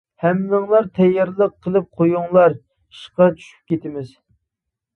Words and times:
ھەممىڭلار 0.23 0.87
تەييارلىق 0.99 1.53
قىلىپ 1.67 1.87
قويۇڭلار، 2.01 2.57
ئىشقا 2.57 3.31
چۈشۈپ 3.39 3.71
كېتىمىز. 3.75 4.13